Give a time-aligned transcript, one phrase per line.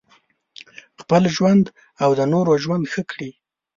[1.01, 1.65] خپل ژوند
[2.03, 3.31] او د نورو ژوند ښه کړي.